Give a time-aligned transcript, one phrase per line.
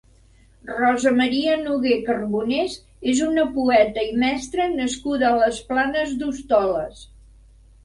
[0.69, 2.79] Rosa Maria Noguer Carbonés
[3.13, 7.07] és una poeta i mestra nascuda a les Planes d'Hostoles.